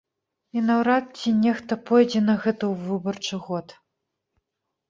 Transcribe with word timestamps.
І 0.59 0.63
наўрад 0.69 1.05
ці 1.19 1.33
нехта 1.43 1.77
пойдзе 1.89 2.19
на 2.31 2.35
гэта 2.47 2.57
ў 2.71 2.91
выбарчы 2.93 3.35
год. 3.51 3.77